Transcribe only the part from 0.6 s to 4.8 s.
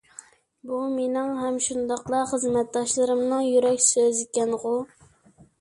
بۇ مېنىڭ ھەم شۇنداقلا خىزمەتداشلىرىمنىڭ يۈرەك سۆزىكەنغۇ!